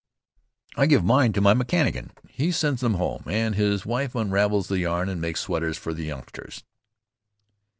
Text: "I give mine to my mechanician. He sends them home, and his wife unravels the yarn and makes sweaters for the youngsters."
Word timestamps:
"I 0.75 0.87
give 0.87 1.03
mine 1.03 1.31
to 1.33 1.41
my 1.41 1.53
mechanician. 1.53 2.11
He 2.27 2.51
sends 2.51 2.81
them 2.81 2.95
home, 2.95 3.21
and 3.27 3.53
his 3.53 3.85
wife 3.85 4.15
unravels 4.15 4.67
the 4.67 4.79
yarn 4.79 5.09
and 5.09 5.21
makes 5.21 5.41
sweaters 5.41 5.77
for 5.77 5.93
the 5.93 6.05
youngsters." 6.05 6.63